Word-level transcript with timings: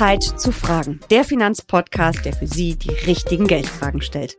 Zeit 0.00 0.22
zu 0.24 0.50
fragen. 0.50 0.98
Der 1.10 1.24
Finanzpodcast, 1.24 2.24
der 2.24 2.32
für 2.32 2.46
Sie 2.46 2.74
die 2.74 2.88
richtigen 2.88 3.46
Geldfragen 3.46 4.00
stellt. 4.00 4.34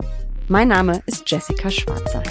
Mein 0.48 0.69
Name 0.69 1.03
ist 1.06 1.30
Jessica 1.30 1.69
Schwarzer. 1.69 2.24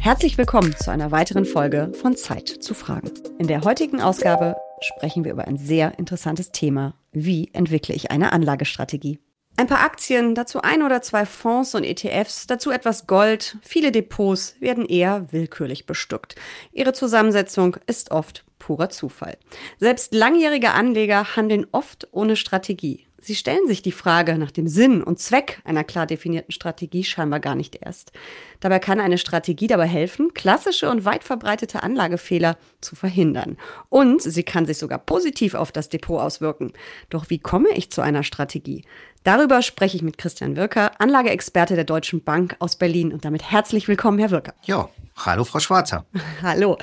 Herzlich 0.00 0.38
willkommen 0.38 0.74
zu 0.74 0.90
einer 0.90 1.10
weiteren 1.10 1.44
Folge 1.44 1.92
von 2.00 2.16
Zeit 2.16 2.48
zu 2.48 2.72
fragen. 2.72 3.10
In 3.38 3.48
der 3.48 3.64
heutigen 3.64 4.00
Ausgabe 4.00 4.56
sprechen 4.80 5.24
wir 5.24 5.32
über 5.32 5.46
ein 5.46 5.58
sehr 5.58 5.98
interessantes 5.98 6.50
Thema. 6.50 6.94
Wie 7.12 7.50
entwickle 7.52 7.94
ich 7.94 8.10
eine 8.10 8.32
Anlagestrategie? 8.32 9.18
Ein 9.58 9.66
paar 9.66 9.82
Aktien, 9.82 10.34
dazu 10.34 10.62
ein 10.62 10.82
oder 10.82 11.02
zwei 11.02 11.26
Fonds 11.26 11.74
und 11.74 11.84
ETFs, 11.84 12.46
dazu 12.46 12.70
etwas 12.70 13.06
Gold, 13.06 13.58
viele 13.60 13.92
Depots 13.92 14.54
werden 14.58 14.86
eher 14.86 15.30
willkürlich 15.32 15.84
bestückt. 15.84 16.34
Ihre 16.72 16.94
Zusammensetzung 16.94 17.76
ist 17.86 18.10
oft 18.10 18.46
purer 18.58 18.90
Zufall. 18.90 19.36
Selbst 19.78 20.14
langjährige 20.14 20.72
Anleger 20.72 21.36
handeln 21.36 21.66
oft 21.72 22.08
ohne 22.12 22.36
Strategie. 22.36 23.08
Sie 23.20 23.34
stellen 23.34 23.66
sich 23.66 23.82
die 23.82 23.92
Frage 23.92 24.38
nach 24.38 24.52
dem 24.52 24.68
Sinn 24.68 25.02
und 25.02 25.18
Zweck 25.18 25.60
einer 25.64 25.82
klar 25.82 26.06
definierten 26.06 26.52
Strategie 26.52 27.02
scheinbar 27.02 27.40
gar 27.40 27.56
nicht 27.56 27.76
erst. 27.82 28.12
Dabei 28.60 28.78
kann 28.78 29.00
eine 29.00 29.18
Strategie 29.18 29.66
dabei 29.66 29.86
helfen, 29.86 30.32
klassische 30.34 30.88
und 30.88 31.04
weit 31.04 31.24
verbreitete 31.24 31.82
Anlagefehler 31.82 32.56
zu 32.80 32.94
verhindern. 32.94 33.56
Und 33.88 34.22
sie 34.22 34.44
kann 34.44 34.66
sich 34.66 34.78
sogar 34.78 34.98
positiv 34.98 35.54
auf 35.54 35.72
das 35.72 35.88
Depot 35.88 36.20
auswirken. 36.20 36.72
Doch 37.10 37.28
wie 37.28 37.40
komme 37.40 37.70
ich 37.74 37.90
zu 37.90 38.02
einer 38.02 38.22
Strategie? 38.22 38.84
Darüber 39.24 39.62
spreche 39.62 39.96
ich 39.96 40.02
mit 40.02 40.16
Christian 40.16 40.54
Wirker, 40.54 41.00
Anlageexperte 41.00 41.74
der 41.74 41.84
Deutschen 41.84 42.22
Bank 42.22 42.54
aus 42.60 42.76
Berlin. 42.76 43.12
Und 43.12 43.24
damit 43.24 43.42
herzlich 43.42 43.88
willkommen, 43.88 44.20
Herr 44.20 44.30
Wirker. 44.30 44.54
Ja, 44.64 44.88
hallo, 45.16 45.42
Frau 45.42 45.58
Schwarzer. 45.58 46.06
hallo. 46.42 46.78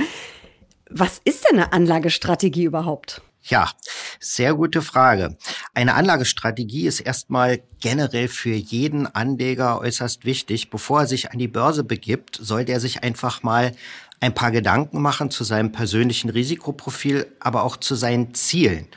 Was 0.90 1.20
ist 1.24 1.46
denn 1.50 1.60
eine 1.60 1.74
Anlagestrategie 1.74 2.64
überhaupt? 2.64 3.22
Ja, 3.48 3.72
sehr 4.20 4.56
gute 4.56 4.82
Frage. 4.82 5.38
Eine 5.76 5.94
Anlagestrategie 5.94 6.88
ist 6.88 7.00
erstmal 7.00 7.62
generell 7.80 8.28
für 8.28 8.54
jeden 8.54 9.06
Anleger 9.06 9.80
äußerst 9.80 10.26
wichtig. 10.26 10.72
Bevor 10.72 11.02
er 11.02 11.08
sich 11.08 11.32
an 11.32 11.38
die 11.38 11.48
Börse 11.48 11.84
begibt, 11.84 12.40
sollte 12.42 12.72
er 12.72 12.80
sich 12.80 13.04
einfach 13.04 13.44
mal 13.44 13.74
ein 14.20 14.34
paar 14.34 14.52
Gedanken 14.52 15.02
machen 15.02 15.30
zu 15.30 15.44
seinem 15.44 15.72
persönlichen 15.72 16.32
Risikoprofil, 16.32 17.28
aber 17.40 17.64
auch 17.64 17.78
zu 17.78 17.94
seinen 17.94 18.34
Zielen. 18.34 18.88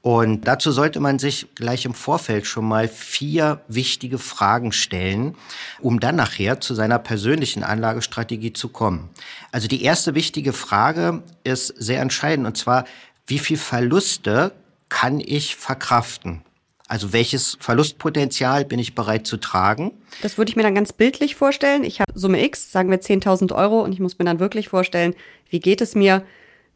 Und 0.00 0.46
dazu 0.46 0.70
sollte 0.70 1.00
man 1.00 1.18
sich 1.18 1.48
gleich 1.56 1.84
im 1.84 1.92
Vorfeld 1.92 2.46
schon 2.46 2.66
mal 2.66 2.86
vier 2.86 3.60
wichtige 3.66 4.18
Fragen 4.18 4.70
stellen, 4.70 5.34
um 5.80 5.98
dann 5.98 6.16
nachher 6.16 6.60
zu 6.60 6.74
seiner 6.74 7.00
persönlichen 7.00 7.64
Anlagestrategie 7.64 8.52
zu 8.52 8.68
kommen. 8.68 9.10
Also 9.50 9.66
die 9.66 9.82
erste 9.82 10.14
wichtige 10.14 10.52
Frage 10.52 11.22
ist 11.42 11.74
sehr 11.76 12.00
entscheidend, 12.00 12.46
und 12.46 12.56
zwar, 12.56 12.84
wie 13.26 13.40
viel 13.40 13.56
Verluste 13.56 14.52
kann 14.88 15.20
ich 15.20 15.56
verkraften? 15.56 16.42
Also 16.86 17.12
welches 17.12 17.58
Verlustpotenzial 17.60 18.64
bin 18.64 18.78
ich 18.78 18.94
bereit 18.94 19.26
zu 19.26 19.36
tragen? 19.36 19.92
Das 20.22 20.38
würde 20.38 20.48
ich 20.48 20.56
mir 20.56 20.62
dann 20.62 20.74
ganz 20.74 20.94
bildlich 20.94 21.34
vorstellen. 21.34 21.84
Ich 21.84 22.00
habe 22.00 22.10
Summe 22.14 22.42
X, 22.42 22.72
sagen 22.72 22.90
wir 22.90 23.00
10.000 23.00 23.54
Euro, 23.54 23.82
und 23.82 23.92
ich 23.92 24.00
muss 24.00 24.18
mir 24.18 24.24
dann 24.24 24.38
wirklich 24.38 24.68
vorstellen, 24.68 25.14
wie 25.50 25.60
geht 25.60 25.82
es 25.82 25.94
mir, 25.94 26.24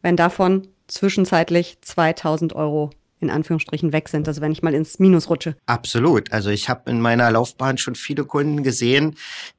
wenn 0.02 0.16
davon 0.16 0.68
zwischenzeitlich 0.88 1.78
2.000 1.82 2.54
Euro 2.54 2.90
in 3.22 3.30
Anführungsstrichen 3.30 3.92
weg 3.92 4.08
sind, 4.08 4.28
also 4.28 4.40
wenn 4.40 4.52
ich 4.52 4.62
mal 4.62 4.74
ins 4.74 4.98
Minus 4.98 5.30
rutsche. 5.30 5.56
Absolut. 5.66 6.32
Also 6.32 6.50
ich 6.50 6.68
habe 6.68 6.90
in 6.90 7.00
meiner 7.00 7.30
Laufbahn 7.30 7.78
schon 7.78 7.94
viele 7.94 8.24
Kunden 8.24 8.62
gesehen, 8.62 9.16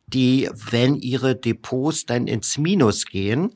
die, 0.08 0.50
wenn 0.70 0.96
ihre 0.96 1.36
Depots 1.36 2.06
dann 2.06 2.28
ins 2.28 2.58
Minus 2.58 3.06
gehen, 3.06 3.56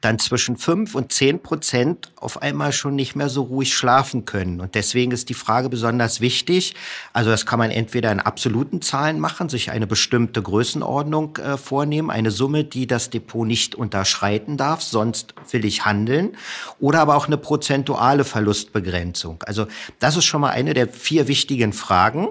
dann 0.00 0.18
zwischen 0.18 0.56
fünf 0.56 0.94
und 0.94 1.12
zehn 1.12 1.42
Prozent 1.42 2.12
auf 2.16 2.42
einmal 2.42 2.72
schon 2.72 2.94
nicht 2.94 3.16
mehr 3.16 3.28
so 3.28 3.42
ruhig 3.42 3.74
schlafen 3.74 4.24
können. 4.24 4.60
Und 4.60 4.74
deswegen 4.74 5.10
ist 5.12 5.28
die 5.28 5.34
Frage 5.34 5.68
besonders 5.68 6.20
wichtig. 6.20 6.74
Also 7.12 7.30
das 7.30 7.46
kann 7.46 7.58
man 7.58 7.70
entweder 7.70 8.12
in 8.12 8.20
absoluten 8.20 8.82
Zahlen 8.82 9.18
machen, 9.18 9.48
sich 9.48 9.70
eine 9.70 9.86
bestimmte 9.86 10.42
Größenordnung 10.42 11.36
äh, 11.38 11.56
vornehmen, 11.56 12.10
eine 12.10 12.30
Summe, 12.30 12.64
die 12.64 12.86
das 12.86 13.10
Depot 13.10 13.46
nicht 13.46 13.74
unterschreiten 13.74 14.56
darf, 14.56 14.82
sonst 14.82 15.34
will 15.50 15.64
ich 15.64 15.84
handeln, 15.84 16.36
oder 16.78 17.00
aber 17.00 17.16
auch 17.16 17.26
eine 17.26 17.38
prozentuale 17.38 18.24
Verlustbegrenzung. 18.24 19.42
Also 19.44 19.66
das 19.98 20.16
ist 20.16 20.24
schon 20.24 20.42
mal 20.42 20.50
eine 20.50 20.74
der 20.74 20.88
vier 20.88 21.26
wichtigen 21.26 21.72
Fragen. 21.72 22.28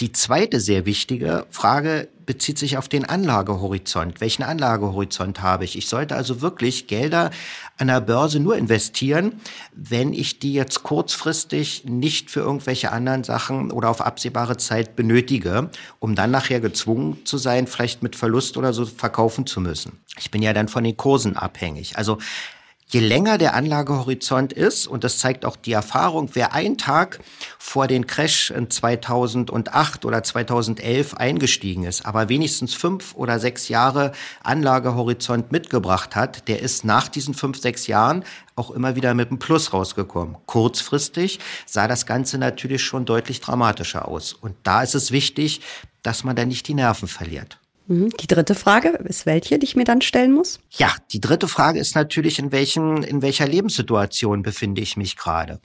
Die 0.00 0.12
zweite 0.12 0.60
sehr 0.60 0.86
wichtige 0.86 1.46
Frage 1.50 2.08
bezieht 2.30 2.58
sich 2.58 2.78
auf 2.78 2.88
den 2.88 3.04
Anlagehorizont. 3.04 4.20
Welchen 4.20 4.44
Anlagehorizont 4.44 5.42
habe 5.42 5.64
ich? 5.64 5.76
Ich 5.76 5.88
sollte 5.88 6.14
also 6.14 6.40
wirklich 6.40 6.86
Gelder 6.86 7.32
an 7.76 7.88
der 7.88 8.00
Börse 8.00 8.38
nur 8.38 8.56
investieren, 8.56 9.40
wenn 9.74 10.12
ich 10.12 10.38
die 10.38 10.52
jetzt 10.52 10.84
kurzfristig 10.84 11.86
nicht 11.86 12.30
für 12.30 12.38
irgendwelche 12.38 12.92
anderen 12.92 13.24
Sachen 13.24 13.72
oder 13.72 13.90
auf 13.90 14.00
absehbare 14.00 14.56
Zeit 14.58 14.94
benötige, 14.94 15.70
um 15.98 16.14
dann 16.14 16.30
nachher 16.30 16.60
gezwungen 16.60 17.18
zu 17.26 17.36
sein, 17.36 17.66
vielleicht 17.66 18.04
mit 18.04 18.14
Verlust 18.14 18.56
oder 18.56 18.72
so 18.72 18.86
verkaufen 18.86 19.44
zu 19.44 19.60
müssen. 19.60 19.98
Ich 20.16 20.30
bin 20.30 20.40
ja 20.40 20.52
dann 20.52 20.68
von 20.68 20.84
den 20.84 20.96
Kursen 20.96 21.36
abhängig. 21.36 21.98
Also 21.98 22.18
je 22.90 23.00
länger 23.00 23.38
der 23.38 23.54
Anlagehorizont 23.54 24.52
ist, 24.52 24.86
und 24.86 25.04
das 25.04 25.18
zeigt 25.18 25.44
auch 25.44 25.56
die 25.56 25.72
Erfahrung, 25.72 26.30
wer 26.34 26.52
einen 26.52 26.76
Tag 26.76 27.20
vor 27.58 27.86
den 27.86 28.06
Crash 28.06 28.50
in 28.50 28.68
2008 28.68 30.04
oder 30.04 30.22
2011 30.22 31.14
eingestiegen 31.14 31.84
ist, 31.84 32.04
aber 32.04 32.28
wenigstens 32.28 32.74
fünf 32.74 33.14
oder 33.14 33.38
sechs 33.38 33.68
Jahre 33.68 34.12
Anlagehorizont 34.42 35.52
mitgebracht 35.52 36.16
hat, 36.16 36.48
der 36.48 36.60
ist 36.60 36.84
nach 36.84 37.08
diesen 37.08 37.34
fünf, 37.34 37.60
sechs 37.60 37.86
Jahren 37.86 38.24
auch 38.56 38.70
immer 38.72 38.96
wieder 38.96 39.14
mit 39.14 39.28
einem 39.28 39.38
Plus 39.38 39.72
rausgekommen. 39.72 40.36
Kurzfristig 40.46 41.38
sah 41.66 41.86
das 41.86 42.06
Ganze 42.06 42.38
natürlich 42.38 42.82
schon 42.82 43.04
deutlich 43.04 43.40
dramatischer 43.40 44.08
aus. 44.08 44.32
Und 44.32 44.56
da 44.64 44.82
ist 44.82 44.94
es 44.94 45.12
wichtig, 45.12 45.60
dass 46.02 46.24
man 46.24 46.34
da 46.36 46.44
nicht 46.44 46.66
die 46.66 46.74
Nerven 46.74 47.08
verliert. 47.08 47.58
Mhm. 47.90 48.10
Die 48.20 48.28
dritte 48.28 48.54
Frage 48.54 48.90
ist 48.90 49.26
welche, 49.26 49.58
die 49.58 49.66
ich 49.66 49.74
mir 49.74 49.82
dann 49.82 50.00
stellen 50.00 50.32
muss? 50.32 50.60
Ja, 50.70 50.94
die 51.10 51.20
dritte 51.20 51.48
Frage 51.48 51.80
ist 51.80 51.96
natürlich, 51.96 52.38
in 52.38 52.52
welchen, 52.52 53.02
in 53.02 53.20
welcher 53.20 53.48
Lebenssituation 53.48 54.42
befinde 54.42 54.80
ich 54.80 54.96
mich 54.96 55.16
gerade? 55.16 55.58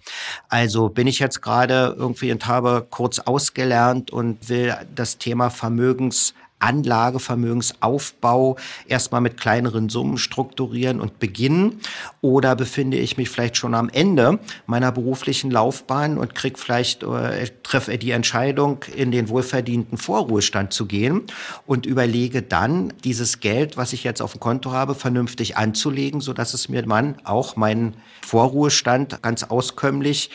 Also 0.50 0.90
bin 0.90 1.06
ich 1.06 1.19
jetzt 1.19 1.44
gerade 1.44 1.96
irgendwie 1.96 2.31
und 2.31 2.47
habe 2.47 2.88
kurz 2.90 3.19
ausgelernt 3.19 4.12
und 4.12 4.50
will 4.50 4.75
das 4.96 5.19
Thema 5.19 5.52
Vermögens 5.52 6.34
Anlagevermögensaufbau 6.65 8.57
erstmal 8.87 9.21
mit 9.21 9.39
kleineren 9.39 9.89
Summen 9.89 10.17
strukturieren 10.17 10.99
und 10.99 11.19
beginnen? 11.19 11.79
Oder 12.21 12.55
befinde 12.55 12.97
ich 12.97 13.17
mich 13.17 13.29
vielleicht 13.29 13.57
schon 13.57 13.75
am 13.75 13.89
Ende 13.89 14.39
meiner 14.65 14.91
beruflichen 14.91 15.51
Laufbahn 15.51 16.17
und 16.17 16.33
krieg 16.35 16.57
vielleicht, 16.57 17.03
äh, 17.03 17.49
treffe 17.63 17.97
die 17.97 18.11
Entscheidung, 18.11 18.83
in 18.95 19.11
den 19.11 19.29
wohlverdienten 19.29 19.97
Vorruhestand 19.97 20.73
zu 20.73 20.85
gehen 20.85 21.23
und 21.65 21.85
überlege 21.85 22.41
dann, 22.41 22.93
dieses 23.03 23.39
Geld, 23.39 23.77
was 23.77 23.93
ich 23.93 24.03
jetzt 24.03 24.21
auf 24.21 24.33
dem 24.33 24.39
Konto 24.39 24.71
habe, 24.71 24.95
vernünftig 24.95 25.57
anzulegen, 25.57 26.19
so 26.19 26.33
dass 26.33 26.53
es 26.53 26.67
mir 26.69 26.81
dann 26.81 27.15
auch 27.23 27.55
meinen 27.55 27.95
Vorruhestand 28.21 29.21
ganz 29.21 29.43
auskömmlich 29.43 30.31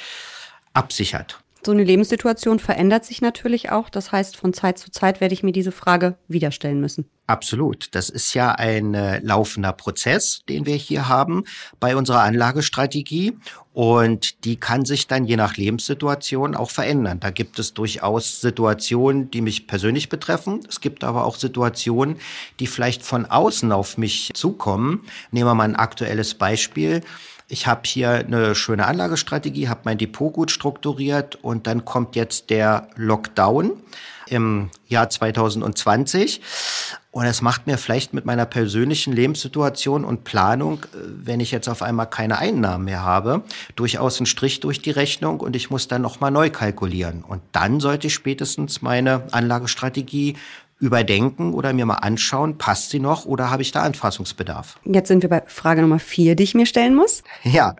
absichert. 0.72 1.40
So 1.62 1.72
eine 1.72 1.84
Lebenssituation 1.84 2.58
verändert 2.58 3.04
sich 3.04 3.20
natürlich 3.20 3.70
auch. 3.70 3.90
Das 3.90 4.12
heißt, 4.12 4.36
von 4.36 4.54
Zeit 4.54 4.78
zu 4.78 4.90
Zeit 4.90 5.20
werde 5.20 5.34
ich 5.34 5.42
mir 5.42 5.52
diese 5.52 5.72
Frage 5.72 6.16
wieder 6.26 6.52
stellen 6.52 6.80
müssen. 6.80 7.10
Absolut. 7.26 7.94
Das 7.94 8.08
ist 8.08 8.34
ja 8.34 8.52
ein 8.52 8.94
äh, 8.94 9.20
laufender 9.20 9.72
Prozess, 9.72 10.40
den 10.48 10.66
wir 10.66 10.74
hier 10.74 11.08
haben 11.08 11.44
bei 11.78 11.94
unserer 11.94 12.22
Anlagestrategie. 12.22 13.38
Und 13.72 14.44
die 14.44 14.56
kann 14.56 14.84
sich 14.84 15.06
dann 15.06 15.26
je 15.26 15.36
nach 15.36 15.56
Lebenssituation 15.56 16.56
auch 16.56 16.70
verändern. 16.70 17.20
Da 17.20 17.30
gibt 17.30 17.58
es 17.60 17.72
durchaus 17.72 18.40
Situationen, 18.40 19.30
die 19.30 19.42
mich 19.42 19.68
persönlich 19.68 20.08
betreffen. 20.08 20.60
Es 20.68 20.80
gibt 20.80 21.04
aber 21.04 21.24
auch 21.24 21.36
Situationen, 21.36 22.16
die 22.58 22.66
vielleicht 22.66 23.04
von 23.04 23.26
außen 23.26 23.70
auf 23.70 23.96
mich 23.96 24.30
zukommen. 24.34 25.04
Nehmen 25.30 25.48
wir 25.48 25.54
mal 25.54 25.64
ein 25.64 25.76
aktuelles 25.76 26.34
Beispiel 26.34 27.02
ich 27.50 27.66
habe 27.66 27.82
hier 27.84 28.10
eine 28.10 28.54
schöne 28.54 28.86
Anlagestrategie, 28.86 29.68
habe 29.68 29.80
mein 29.84 29.98
Depot 29.98 30.32
gut 30.32 30.50
strukturiert 30.50 31.36
und 31.42 31.66
dann 31.66 31.84
kommt 31.84 32.14
jetzt 32.14 32.48
der 32.50 32.88
Lockdown 32.94 33.72
im 34.28 34.70
Jahr 34.86 35.10
2020. 35.10 36.40
Und 37.10 37.26
es 37.26 37.42
macht 37.42 37.66
mir 37.66 37.76
vielleicht 37.76 38.14
mit 38.14 38.24
meiner 38.24 38.46
persönlichen 38.46 39.12
Lebenssituation 39.12 40.04
und 40.04 40.22
Planung, 40.22 40.84
äh, 40.84 40.98
wenn 41.24 41.40
ich 41.40 41.50
jetzt 41.50 41.68
auf 41.68 41.82
einmal 41.82 42.08
keine 42.08 42.38
Einnahmen 42.38 42.84
mehr 42.84 43.02
habe, 43.02 43.42
durchaus 43.74 44.20
einen 44.20 44.26
Strich 44.26 44.60
durch 44.60 44.80
die 44.80 44.92
Rechnung 44.92 45.40
und 45.40 45.56
ich 45.56 45.70
muss 45.70 45.88
dann 45.88 46.02
nochmal 46.02 46.30
neu 46.30 46.50
kalkulieren. 46.50 47.24
Und 47.24 47.42
dann 47.50 47.80
sollte 47.80 48.06
ich 48.06 48.14
spätestens 48.14 48.80
meine 48.80 49.24
Anlagestrategie 49.32 50.36
überdenken 50.80 51.52
oder 51.52 51.72
mir 51.72 51.86
mal 51.86 51.96
anschauen, 51.96 52.58
passt 52.58 52.90
sie 52.90 52.98
noch 52.98 53.26
oder 53.26 53.50
habe 53.50 53.62
ich 53.62 53.70
da 53.70 53.82
Anfassungsbedarf? 53.82 54.80
Jetzt 54.84 55.08
sind 55.08 55.22
wir 55.22 55.28
bei 55.28 55.42
Frage 55.46 55.82
Nummer 55.82 55.98
vier, 55.98 56.34
die 56.34 56.42
ich 56.42 56.54
mir 56.54 56.66
stellen 56.66 56.94
muss. 56.94 57.22
Ja, 57.44 57.76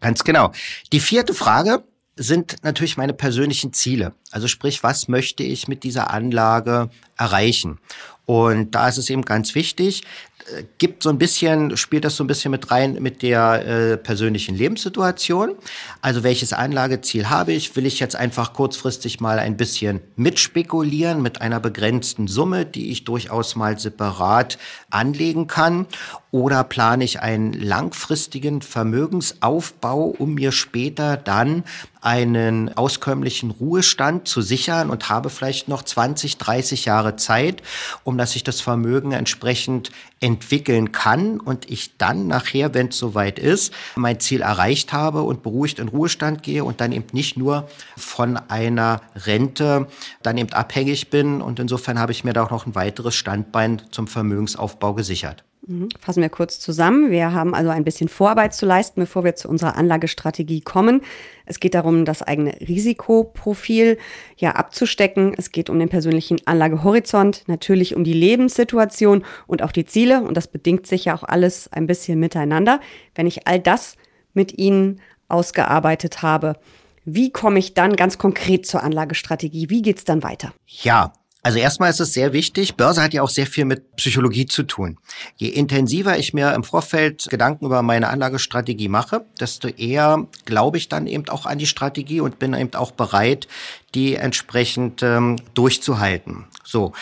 ganz 0.00 0.24
genau. 0.24 0.52
Die 0.92 1.00
vierte 1.00 1.34
Frage 1.34 1.82
sind 2.16 2.56
natürlich 2.62 2.96
meine 2.96 3.12
persönlichen 3.12 3.72
Ziele. 3.72 4.14
Also 4.30 4.46
sprich, 4.46 4.82
was 4.82 5.08
möchte 5.08 5.42
ich 5.42 5.66
mit 5.66 5.82
dieser 5.82 6.10
Anlage 6.12 6.88
erreichen? 7.16 7.80
Und 8.26 8.74
da 8.74 8.88
ist 8.88 8.98
es 8.98 9.10
eben 9.10 9.22
ganz 9.22 9.54
wichtig, 9.54 10.04
äh, 10.52 10.64
gibt 10.78 11.02
so 11.02 11.10
ein 11.10 11.18
bisschen, 11.18 11.76
spielt 11.76 12.04
das 12.04 12.16
so 12.16 12.24
ein 12.24 12.26
bisschen 12.26 12.50
mit 12.50 12.70
rein 12.70 12.94
mit 13.00 13.22
der 13.22 13.66
äh, 13.66 13.96
persönlichen 13.96 14.54
Lebenssituation. 14.56 15.54
Also 16.02 16.22
welches 16.22 16.52
Anlageziel 16.52 17.30
habe 17.30 17.52
ich? 17.52 17.74
Will 17.76 17.86
ich 17.86 18.00
jetzt 18.00 18.16
einfach 18.16 18.52
kurzfristig 18.52 19.20
mal 19.20 19.38
ein 19.38 19.56
bisschen 19.56 20.00
mitspekulieren 20.16 21.22
mit 21.22 21.40
einer 21.40 21.60
begrenzten 21.60 22.28
Summe, 22.28 22.66
die 22.66 22.90
ich 22.90 23.04
durchaus 23.04 23.56
mal 23.56 23.78
separat 23.78 24.58
anlegen 24.90 25.46
kann? 25.46 25.86
Oder 26.30 26.64
plane 26.64 27.04
ich 27.04 27.20
einen 27.20 27.52
langfristigen 27.52 28.60
Vermögensaufbau, 28.60 30.14
um 30.18 30.34
mir 30.34 30.50
später 30.50 31.16
dann 31.16 31.62
einen 32.00 32.76
auskömmlichen 32.76 33.50
Ruhestand 33.50 34.28
zu 34.28 34.42
sichern 34.42 34.90
und 34.90 35.08
habe 35.08 35.30
vielleicht 35.30 35.68
noch 35.68 35.84
20, 35.84 36.36
30 36.36 36.84
Jahre 36.84 37.16
Zeit, 37.16 37.62
um 38.02 38.13
dass 38.18 38.36
ich 38.36 38.44
das 38.44 38.60
Vermögen 38.60 39.12
entsprechend 39.12 39.90
entwickeln 40.20 40.92
kann 40.92 41.40
und 41.40 41.70
ich 41.70 41.96
dann 41.98 42.26
nachher, 42.26 42.74
wenn 42.74 42.88
es 42.88 42.98
soweit 42.98 43.38
ist, 43.38 43.72
mein 43.96 44.20
Ziel 44.20 44.42
erreicht 44.42 44.92
habe 44.92 45.22
und 45.22 45.42
beruhigt 45.42 45.78
in 45.78 45.88
Ruhestand 45.88 46.42
gehe 46.42 46.64
und 46.64 46.80
dann 46.80 46.92
eben 46.92 47.06
nicht 47.12 47.36
nur 47.36 47.68
von 47.96 48.36
einer 48.36 49.00
Rente 49.14 49.88
dann 50.22 50.38
eben 50.38 50.52
abhängig 50.52 51.10
bin. 51.10 51.40
Und 51.40 51.58
insofern 51.58 51.98
habe 51.98 52.12
ich 52.12 52.24
mir 52.24 52.32
da 52.32 52.44
auch 52.44 52.50
noch 52.50 52.66
ein 52.66 52.74
weiteres 52.74 53.14
Standbein 53.14 53.82
zum 53.90 54.06
Vermögensaufbau 54.06 54.94
gesichert. 54.94 55.44
Mhm. 55.66 55.88
Fassen 55.98 56.22
wir 56.22 56.28
kurz 56.28 56.60
zusammen. 56.60 57.10
Wir 57.10 57.32
haben 57.32 57.54
also 57.54 57.70
ein 57.70 57.84
bisschen 57.84 58.08
Vorarbeit 58.08 58.54
zu 58.54 58.66
leisten, 58.66 59.00
bevor 59.00 59.24
wir 59.24 59.34
zu 59.34 59.48
unserer 59.48 59.76
Anlagestrategie 59.76 60.60
kommen. 60.60 61.00
Es 61.46 61.60
geht 61.60 61.74
darum, 61.74 62.04
das 62.04 62.22
eigene 62.22 62.58
Risikoprofil 62.60 63.98
ja 64.36 64.52
abzustecken. 64.52 65.34
Es 65.36 65.52
geht 65.52 65.70
um 65.70 65.78
den 65.78 65.88
persönlichen 65.88 66.38
Anlagehorizont, 66.46 67.44
natürlich 67.46 67.94
um 67.94 68.04
die 68.04 68.12
Lebenssituation 68.12 69.24
und 69.46 69.62
auch 69.62 69.72
die 69.72 69.86
Ziele. 69.86 70.22
Und 70.22 70.36
das 70.36 70.48
bedingt 70.48 70.86
sich 70.86 71.06
ja 71.06 71.14
auch 71.14 71.24
alles 71.24 71.72
ein 71.72 71.86
bisschen 71.86 72.20
miteinander. 72.20 72.80
Wenn 73.14 73.26
ich 73.26 73.46
all 73.46 73.58
das 73.58 73.96
mit 74.34 74.58
Ihnen 74.58 75.00
ausgearbeitet 75.28 76.22
habe, 76.22 76.56
wie 77.06 77.30
komme 77.30 77.58
ich 77.58 77.74
dann 77.74 77.96
ganz 77.96 78.18
konkret 78.18 78.66
zur 78.66 78.82
Anlagestrategie? 78.82 79.68
Wie 79.68 79.82
geht's 79.82 80.04
dann 80.04 80.22
weiter? 80.22 80.54
Ja, 80.66 81.12
also 81.44 81.58
erstmal 81.58 81.90
ist 81.90 82.00
es 82.00 82.14
sehr 82.14 82.32
wichtig, 82.32 82.74
Börse 82.74 83.02
hat 83.02 83.12
ja 83.12 83.22
auch 83.22 83.28
sehr 83.28 83.46
viel 83.46 83.66
mit 83.66 83.96
Psychologie 83.96 84.46
zu 84.46 84.62
tun. 84.62 84.98
Je 85.36 85.48
intensiver 85.48 86.18
ich 86.18 86.32
mir 86.32 86.54
im 86.54 86.64
Vorfeld 86.64 87.26
Gedanken 87.28 87.66
über 87.66 87.82
meine 87.82 88.08
Anlagestrategie 88.08 88.88
mache, 88.88 89.26
desto 89.38 89.68
eher 89.68 90.26
glaube 90.46 90.78
ich 90.78 90.88
dann 90.88 91.06
eben 91.06 91.28
auch 91.28 91.44
an 91.44 91.58
die 91.58 91.66
Strategie 91.66 92.20
und 92.20 92.38
bin 92.38 92.54
eben 92.54 92.74
auch 92.74 92.92
bereit, 92.92 93.46
die 93.94 94.16
entsprechend 94.16 95.02
ähm, 95.02 95.36
durchzuhalten. 95.52 96.46
So, 96.64 96.92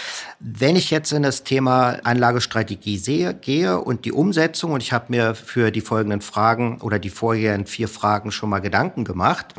wenn 0.41 0.75
ich 0.75 0.91
jetzt 0.91 1.12
in 1.12 1.23
das 1.23 1.44
Thema 1.44 2.00
Anlagestrategie 2.03 2.99
sehe, 2.99 3.35
gehe 3.35 3.79
und 3.79 4.05
die 4.05 4.12
Umsetzung, 4.12 4.73
und 4.73 4.83
ich 4.83 4.93
habe 4.93 5.06
mir 5.09 5.37
für 5.37 5.71
die 5.71 5.81
folgenden 5.81 6.21
Fragen 6.21 6.81
oder 6.81 6.99
die 6.99 7.11
vorherigen 7.11 7.67
vier 7.67 7.89
Fragen 7.89 8.33
schon 8.33 8.50
mal 8.50 8.59
Gedanken 8.59 9.05
gemacht, 9.05 9.55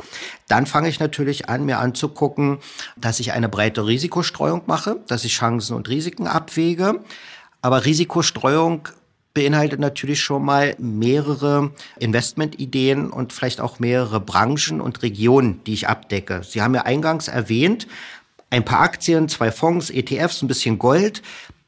dann 0.48 0.66
fange 0.66 0.88
ich 0.88 1.00
natürlich 1.00 1.48
an, 1.48 1.64
mir 1.64 1.78
anzugucken, 1.78 2.58
dass 2.96 3.20
ich 3.20 3.32
eine 3.32 3.48
breite 3.48 3.86
Risikostreuung 3.86 4.62
mache, 4.66 5.00
dass 5.06 5.24
ich 5.24 5.34
Chancen 5.34 5.74
und 5.74 5.88
Risiken 5.88 6.26
abwäge. 6.26 7.00
Aber 7.62 7.84
Risikostreuung 7.84 8.88
beinhaltet 9.32 9.80
natürlich 9.80 10.20
schon 10.20 10.44
mal 10.44 10.76
mehrere 10.78 11.72
Investmentideen 11.98 13.10
und 13.10 13.32
vielleicht 13.32 13.60
auch 13.60 13.80
mehrere 13.80 14.20
Branchen 14.20 14.80
und 14.80 15.02
Regionen, 15.02 15.62
die 15.64 15.72
ich 15.72 15.88
abdecke. 15.88 16.42
Sie 16.44 16.62
haben 16.62 16.74
ja 16.74 16.82
eingangs 16.82 17.26
erwähnt, 17.28 17.88
ein 18.50 18.64
paar 18.64 18.80
Aktien, 18.80 19.28
zwei 19.28 19.50
Fonds, 19.50 19.90
ETFs, 19.90 20.42
ein 20.42 20.48
bisschen 20.48 20.78
Gold. 20.78 21.22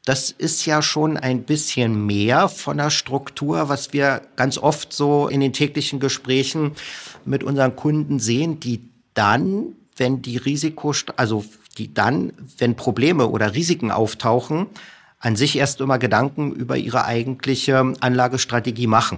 Das 0.07 0.31
ist 0.31 0.65
ja 0.65 0.81
schon 0.81 1.17
ein 1.17 1.43
bisschen 1.43 2.05
mehr 2.05 2.47
von 2.47 2.77
der 2.77 2.91
Struktur, 2.91 3.67
was 3.67 3.91
wir 3.91 4.21
ganz 4.37 4.57
oft 4.57 4.93
so 4.93 5.27
in 5.27 5.41
den 5.41 5.51
täglichen 5.51 5.99
Gesprächen 5.99 6.71
mit 7.25 7.43
unseren 7.43 7.75
Kunden 7.75 8.17
sehen, 8.17 8.61
die 8.61 8.89
dann, 9.13 9.75
wenn 9.97 10.21
die 10.21 10.37
Risiko, 10.37 10.93
also 11.17 11.43
die 11.77 11.93
dann, 11.93 12.31
wenn 12.57 12.77
Probleme 12.77 13.27
oder 13.27 13.53
Risiken 13.53 13.91
auftauchen, 13.91 14.67
an 15.19 15.35
sich 15.35 15.57
erst 15.57 15.81
immer 15.81 15.99
Gedanken 15.99 16.53
über 16.53 16.77
ihre 16.77 17.03
eigentliche 17.03 17.93
Anlagestrategie 17.99 18.87
machen. 18.87 19.17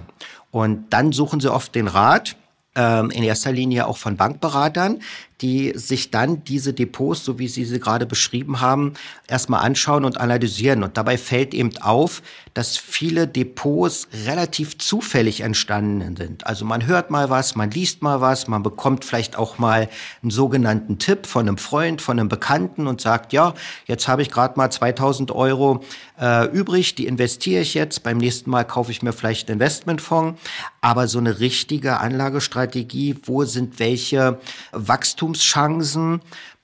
Und 0.50 0.86
dann 0.90 1.12
suchen 1.12 1.38
sie 1.38 1.52
oft 1.52 1.72
den 1.76 1.86
Rat, 1.86 2.34
ähm, 2.80 3.10
in 3.10 3.22
erster 3.22 3.52
Linie 3.52 3.86
auch 3.86 3.98
von 3.98 4.16
Bankberatern, 4.16 5.00
die 5.42 5.72
sich 5.74 6.10
dann 6.10 6.44
diese 6.44 6.72
Depots, 6.72 7.24
so 7.24 7.38
wie 7.38 7.48
Sie 7.48 7.64
sie 7.64 7.78
gerade 7.78 8.06
beschrieben 8.06 8.60
haben, 8.60 8.94
erstmal 9.28 9.64
anschauen 9.64 10.04
und 10.04 10.18
analysieren. 10.18 10.82
Und 10.82 10.96
dabei 10.96 11.18
fällt 11.18 11.52
eben 11.52 11.76
auf, 11.78 12.22
dass 12.54 12.76
viele 12.76 13.28
Depots 13.28 14.08
relativ 14.26 14.78
zufällig 14.78 15.40
entstanden 15.40 16.16
sind. 16.16 16.46
Also 16.46 16.64
man 16.64 16.86
hört 16.86 17.10
mal 17.10 17.30
was, 17.30 17.54
man 17.54 17.70
liest 17.70 18.02
mal 18.02 18.20
was, 18.20 18.48
man 18.48 18.62
bekommt 18.62 19.04
vielleicht 19.04 19.36
auch 19.36 19.58
mal 19.58 19.88
einen 20.22 20.30
sogenannten 20.30 20.98
Tipp 20.98 21.26
von 21.26 21.48
einem 21.48 21.58
Freund, 21.58 22.02
von 22.02 22.18
einem 22.18 22.28
Bekannten 22.28 22.86
und 22.86 23.00
sagt, 23.00 23.32
ja, 23.32 23.54
jetzt 23.86 24.08
habe 24.08 24.22
ich 24.22 24.30
gerade 24.30 24.54
mal 24.56 24.70
2000 24.70 25.30
Euro 25.30 25.84
äh, 26.20 26.46
übrig, 26.48 26.94
die 26.94 27.06
investiere 27.06 27.62
ich 27.62 27.74
jetzt, 27.74 28.02
beim 28.02 28.18
nächsten 28.18 28.50
Mal 28.50 28.64
kaufe 28.64 28.90
ich 28.90 29.02
mir 29.02 29.12
vielleicht 29.12 29.48
einen 29.48 29.60
Investmentfonds. 29.60 30.40
Aber 30.82 31.08
so 31.08 31.18
eine 31.18 31.40
richtige 31.40 31.98
Anlagestrategie, 31.98 33.16
wo 33.24 33.44
sind 33.44 33.78
welche 33.78 34.38
Wachstum 34.72 35.20
Wachstumschancen. 35.20 36.20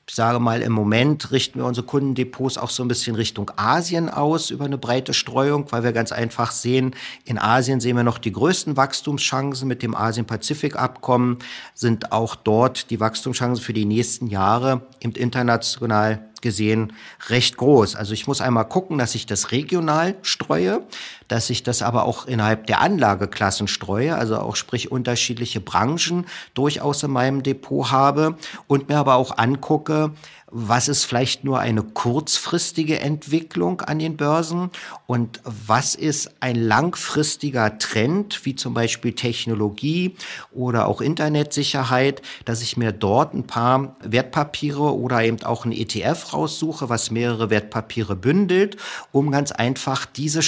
Ich 0.09 0.15
sage 0.15 0.39
mal, 0.39 0.63
im 0.63 0.73
Moment 0.73 1.33
richten 1.33 1.59
wir 1.59 1.67
unsere 1.67 1.85
Kundendepots 1.85 2.59
auch 2.59 2.71
so 2.71 2.85
ein 2.85 2.89
bisschen 2.89 3.17
Richtung 3.17 3.51
Asien 3.57 4.09
aus 4.09 4.51
über 4.51 4.65
eine 4.65 4.79
breite 4.79 5.13
Streuung, 5.13 5.67
weil 5.71 5.83
wir 5.83 5.93
ganz 5.93 6.13
einfach 6.13 6.53
sehen, 6.53 6.95
in 7.25 7.39
Asien 7.39 7.81
sehen 7.81 7.97
wir 7.97 8.05
noch 8.05 8.19
die 8.19 8.31
größten 8.31 8.77
Wachstumschancen 8.77 9.67
mit 9.67 9.83
dem 9.83 9.97
Asien-Pazifik-Abkommen, 9.97 11.39
sind 11.75 12.13
auch 12.13 12.37
dort 12.37 12.91
die 12.91 13.01
Wachstumschancen 13.01 13.65
für 13.65 13.73
die 13.73 13.85
nächsten 13.85 14.29
Jahre 14.29 14.83
im 15.01 15.11
international 15.11 16.31
gesehen 16.41 16.93
recht 17.29 17.57
groß. 17.57 17.97
Also 17.97 18.13
ich 18.13 18.29
muss 18.29 18.41
einmal 18.41 18.69
gucken, 18.69 18.99
dass 18.99 19.17
ich 19.17 19.27
das 19.27 19.51
regional 19.51 20.15
streue, 20.23 20.87
dass 21.29 21.51
ich 21.51 21.63
das 21.63 21.83
aber 21.83 22.05
auch 22.05 22.27
innerhalb 22.27 22.67
der 22.67 22.81
Anlageklassen 22.81 23.69
streue, 23.69 24.17
also 24.17 24.39
auch 24.39 24.57
sprich 24.57 24.91
unterschiedliche 24.91 25.61
Branchen 25.61 26.27
durchaus 26.55 27.03
in 27.03 27.11
meinem 27.11 27.43
Depot 27.43 27.91
habe 27.91 28.37
und 28.67 28.89
mir 28.89 28.99
aber 28.99 29.17
auch 29.17 29.37
angucke, 29.37 30.13
was 30.49 30.87
ist 30.87 31.05
vielleicht 31.05 31.43
nur 31.43 31.59
eine 31.59 31.83
kurzfristige 31.83 33.01
Entwicklung 33.01 33.81
an 33.81 33.99
den 33.99 34.17
Börsen 34.17 34.71
und 35.07 35.41
was 35.45 35.95
ist 35.97 36.31
ein 36.41 36.55
langfristiger 36.55 37.79
Trend, 37.79 38.45
wie 38.45 38.55
zum 38.55 38.73
Beispiel 38.73 39.13
Technologie 39.13 40.15
oder 40.53 40.87
auch 40.87 41.01
Internetsicherheit, 41.01 42.23
dass 42.45 42.63
ich 42.63 42.77
mir 42.77 42.93
dort 42.93 43.35
ein 43.35 43.47
paar 43.47 43.97
Wertpapiere 44.01 44.95
oder 44.95 45.23
eben 45.25 45.43
auch 45.43 45.65
ein 45.65 45.73
ETF 45.73 46.33
raussuche, 46.33 46.89
was 46.89 47.11
mehrere 47.11 47.51
Wertpapiere 47.51 48.15
bündelt, 48.15 48.77
um 49.11 49.33
ganz 49.33 49.51
einfach 49.51 50.07
diese 50.07 50.43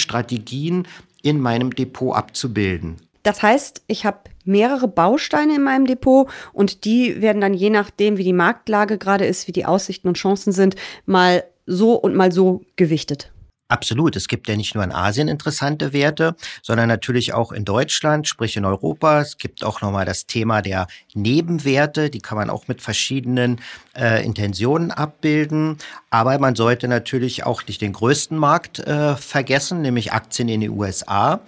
Strategien 0.69 0.87
in 1.21 1.39
meinem 1.39 1.75
Depot 1.75 2.15
abzubilden. 2.15 2.97
Das 3.23 3.43
heißt, 3.43 3.83
ich 3.87 4.05
habe 4.05 4.19
mehrere 4.45 4.87
Bausteine 4.87 5.55
in 5.55 5.63
meinem 5.63 5.85
Depot 5.85 6.29
und 6.53 6.85
die 6.85 7.21
werden 7.21 7.41
dann 7.41 7.53
je 7.53 7.69
nachdem, 7.69 8.17
wie 8.17 8.23
die 8.23 8.33
Marktlage 8.33 8.97
gerade 8.97 9.25
ist, 9.25 9.47
wie 9.47 9.51
die 9.51 9.65
Aussichten 9.65 10.07
und 10.07 10.17
Chancen 10.17 10.53
sind, 10.53 10.75
mal 11.05 11.43
so 11.65 11.95
und 11.95 12.15
mal 12.15 12.31
so 12.31 12.61
gewichtet. 12.77 13.31
Absolut. 13.71 14.15
Es 14.15 14.27
gibt 14.27 14.49
ja 14.49 14.55
nicht 14.55 14.73
nur 14.73 14.83
in 14.83 14.91
Asien 14.91 15.27
interessante 15.27 15.93
Werte, 15.93 16.35
sondern 16.63 16.87
natürlich 16.87 17.33
auch 17.33 17.51
in 17.51 17.65
Deutschland, 17.65 18.27
sprich 18.27 18.57
in 18.57 18.65
Europa. 18.65 19.21
Es 19.21 19.37
gibt 19.37 19.63
auch 19.63 19.81
nochmal 19.81 20.05
das 20.05 20.25
Thema 20.25 20.63
der 20.63 20.87
Nebenwerte. 21.13 22.09
Die 22.09 22.19
kann 22.19 22.39
man 22.39 22.49
auch 22.49 22.67
mit 22.67 22.81
verschiedenen 22.81 23.61
äh, 23.95 24.25
Intentionen 24.25 24.89
abbilden. 24.89 25.77
Aber 26.09 26.39
man 26.39 26.55
sollte 26.55 26.87
natürlich 26.87 27.43
auch 27.43 27.63
nicht 27.67 27.81
den 27.81 27.93
größten 27.93 28.35
Markt 28.35 28.79
äh, 28.79 29.15
vergessen, 29.15 29.83
nämlich 29.83 30.13
Aktien 30.13 30.49
in 30.49 30.61
den 30.61 30.71
USA. 30.71 31.39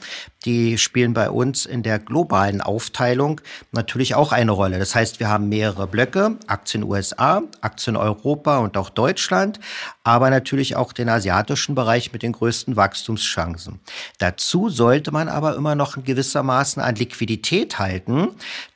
Die 0.45 0.79
spielen 0.79 1.13
bei 1.13 1.29
uns 1.29 1.67
in 1.67 1.83
der 1.83 1.99
globalen 1.99 2.61
Aufteilung 2.61 3.41
natürlich 3.71 4.15
auch 4.15 4.31
eine 4.31 4.51
Rolle. 4.51 4.79
Das 4.79 4.95
heißt, 4.95 5.19
wir 5.19 5.29
haben 5.29 5.49
mehrere 5.49 5.85
Blöcke, 5.85 6.37
Aktien 6.47 6.83
USA, 6.83 7.43
Aktien 7.61 7.95
Europa 7.95 8.57
und 8.57 8.75
auch 8.75 8.89
Deutschland, 8.89 9.59
aber 10.03 10.31
natürlich 10.31 10.75
auch 10.75 10.93
den 10.93 11.09
asiatischen 11.09 11.75
Bereich 11.75 12.11
mit 12.11 12.23
den 12.23 12.31
größten 12.31 12.75
Wachstumschancen. 12.75 13.79
Dazu 14.17 14.69
sollte 14.69 15.11
man 15.11 15.29
aber 15.29 15.55
immer 15.55 15.75
noch 15.75 16.03
gewissermaßen 16.03 16.81
an 16.81 16.95
Liquidität 16.95 17.77
halten, 17.77 18.29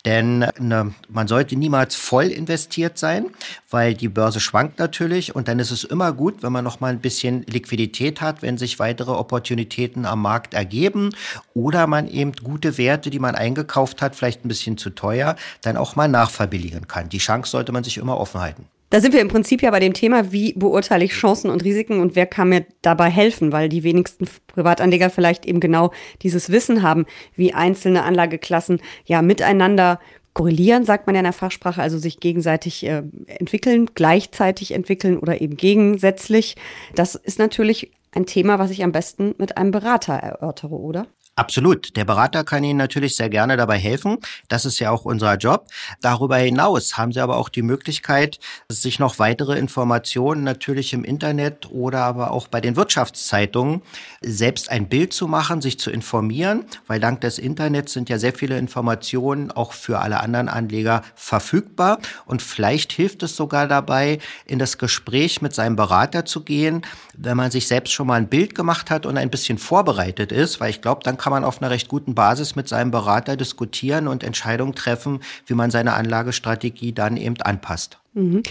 denn 0.05 0.45
ne, 0.59 0.93
man 1.09 1.27
sollte 1.27 1.55
niemals 1.55 1.95
voll 1.95 2.25
investiert 2.25 2.99
sein, 2.99 3.31
weil 3.71 3.95
die 3.95 4.07
Börse 4.07 4.39
schwankt 4.39 4.77
natürlich 4.77 5.33
und 5.33 5.47
dann 5.47 5.57
ist 5.57 5.71
es 5.71 5.83
immer 5.83 6.13
gut, 6.13 6.43
wenn 6.43 6.51
man 6.51 6.63
noch 6.63 6.79
mal 6.79 6.91
ein 6.91 7.01
bisschen 7.01 7.43
Liquidität 7.47 8.21
hat, 8.21 8.43
wenn 8.43 8.59
sich 8.59 8.77
weitere 8.77 9.11
Opportunitäten 9.11 10.05
am 10.05 10.21
Markt 10.21 10.53
ergeben 10.53 11.09
oder 11.55 11.87
man 11.87 12.07
eben 12.07 12.33
gute 12.33 12.77
Werte, 12.77 13.09
die 13.09 13.17
man 13.17 13.33
eingekauft 13.33 14.01
hat, 14.01 14.15
vielleicht 14.15 14.45
ein 14.45 14.49
bisschen 14.49 14.77
zu 14.77 14.91
teuer, 14.91 15.35
dann 15.61 15.77
auch 15.77 15.95
mal 15.95 16.07
nachverbilligen 16.07 16.87
kann. 16.87 17.09
Die 17.09 17.17
Chance 17.17 17.49
sollte 17.49 17.71
man 17.71 17.83
sich 17.83 17.97
immer 17.97 18.19
offen 18.19 18.41
halten. 18.41 18.65
Da 18.91 19.01
sind 19.01 19.13
wir 19.13 19.21
im 19.21 19.29
Prinzip 19.29 19.63
ja 19.63 19.71
bei 19.71 19.79
dem 19.79 19.93
Thema, 19.93 20.31
wie 20.31 20.53
beurteile 20.53 21.05
ich 21.05 21.13
Chancen 21.13 21.49
und 21.49 21.63
Risiken 21.63 21.99
und 21.99 22.15
wer 22.15 22.27
kann 22.27 22.49
mir 22.49 22.65
dabei 22.81 23.09
helfen, 23.09 23.51
weil 23.51 23.67
die 23.67 23.83
wenigsten 23.83 24.27
Privatanleger 24.47 25.09
vielleicht 25.09 25.45
eben 25.45 25.59
genau 25.59 25.91
dieses 26.21 26.51
Wissen 26.51 26.83
haben, 26.83 27.05
wie 27.35 27.53
einzelne 27.53 28.03
Anlageklassen 28.03 28.79
ja 29.05 29.21
miteinander 29.21 29.99
korrelieren, 30.33 30.85
sagt 30.85 31.07
man 31.07 31.15
ja 31.15 31.21
in 31.21 31.25
der 31.25 31.33
Fachsprache, 31.33 31.81
also 31.81 31.97
sich 31.97 32.19
gegenseitig 32.19 32.85
äh, 32.85 33.03
entwickeln, 33.25 33.89
gleichzeitig 33.95 34.71
entwickeln 34.71 35.17
oder 35.17 35.41
eben 35.41 35.57
gegensätzlich. 35.57 36.55
Das 36.93 37.15
ist 37.15 37.39
natürlich 37.39 37.91
ein 38.11 38.25
Thema, 38.25 38.59
was 38.59 38.69
ich 38.69 38.83
am 38.83 38.91
besten 38.91 39.33
mit 39.37 39.57
einem 39.57 39.71
Berater 39.71 40.13
erörtere, 40.13 40.75
oder? 40.75 41.07
Absolut. 41.37 41.97
Der 41.97 42.05
Berater 42.05 42.45
kann 42.45 42.63
Ihnen 42.63 42.77
natürlich 42.77 43.17
sehr 43.17 43.29
gerne 43.29 43.57
dabei 43.57 43.77
helfen. 43.77 44.19
Das 44.47 44.63
ist 44.63 44.79
ja 44.79 44.89
auch 44.89 45.03
unser 45.03 45.35
Job. 45.35 45.67
Darüber 45.99 46.37
hinaus 46.37 46.97
haben 46.97 47.11
Sie 47.11 47.19
aber 47.19 47.35
auch 47.35 47.49
die 47.49 47.61
Möglichkeit, 47.61 48.39
sich 48.69 48.99
noch 48.99 49.19
weitere 49.19 49.59
Informationen 49.59 50.45
natürlich 50.45 50.93
im 50.93 51.03
Internet 51.03 51.69
oder 51.69 52.03
aber 52.03 52.31
auch 52.31 52.47
bei 52.47 52.61
den 52.61 52.77
Wirtschaftszeitungen 52.77 53.81
selbst 54.21 54.71
ein 54.71 54.87
Bild 54.87 55.11
zu 55.11 55.27
machen, 55.27 55.61
sich 55.61 55.77
zu 55.77 55.91
informieren, 55.91 56.67
weil 56.87 57.01
dank 57.01 57.19
des 57.19 57.37
Internets 57.37 57.91
sind 57.91 58.07
ja 58.07 58.17
sehr 58.17 58.33
viele 58.33 58.57
Informationen 58.57 59.51
auch 59.51 59.73
für 59.73 59.99
alle 59.99 60.21
anderen 60.21 60.47
Anleger 60.47 61.01
verfügbar. 61.15 61.99
Und 62.25 62.41
vielleicht 62.41 62.93
hilft 62.93 63.23
es 63.23 63.35
sogar 63.35 63.67
dabei, 63.67 64.19
in 64.45 64.57
das 64.57 64.77
Gespräch 64.77 65.41
mit 65.41 65.53
seinem 65.53 65.75
Berater 65.75 66.23
zu 66.23 66.45
gehen, 66.45 66.83
wenn 67.17 67.35
man 67.35 67.51
sich 67.51 67.67
selbst 67.67 67.91
schon 67.91 68.07
mal 68.07 68.13
ein 68.15 68.29
Bild 68.29 68.55
gemacht 68.55 68.89
hat 68.89 69.05
und 69.05 69.17
ein 69.17 69.29
bisschen 69.29 69.57
vorbereitet 69.57 70.31
ist, 70.31 70.61
weil 70.61 70.69
ich 70.69 70.79
glaube, 70.81 71.03
dann 71.03 71.17
kann 71.25 71.31
man 71.31 71.43
auf 71.43 71.59
einer 71.59 71.71
recht 71.71 71.87
guten 71.87 72.13
Basis 72.13 72.55
mit 72.55 72.67
seinem 72.67 72.91
Berater 72.91 73.35
diskutieren 73.35 74.07
und 74.07 74.23
Entscheidungen 74.23 74.75
treffen, 74.75 75.21
wie 75.47 75.55
man 75.55 75.71
seine 75.71 75.93
Anlagestrategie 75.93 76.93
dann 76.93 77.17
eben 77.17 77.41
anpasst. 77.41 77.97
Mhm. 78.13 78.43